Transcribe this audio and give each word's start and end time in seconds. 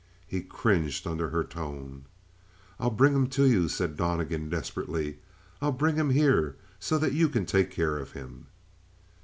He 0.25 0.41
cringed 0.41 1.05
under 1.05 1.29
her 1.29 1.43
tone. 1.43 2.05
"I'll 2.79 2.89
bring 2.89 3.13
him 3.13 3.27
to 3.27 3.43
you," 3.45 3.67
said 3.67 3.95
Donnegan 3.97 4.49
desperately. 4.49 5.19
"I'll 5.61 5.71
bring 5.73 5.95
him 5.95 6.09
here 6.09 6.55
so 6.79 6.97
that 6.97 7.13
you 7.13 7.29
can 7.29 7.45
take 7.45 7.69
care 7.69 7.99
of 7.99 8.13
him." 8.13 8.47